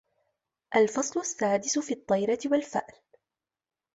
الْفَصْلُ 0.75 1.19
السَّادِسُ 1.19 1.79
فِي 1.79 1.93
الطِّيَرَةِ 1.93 2.39
وَالْفَأْلِ 2.45 2.93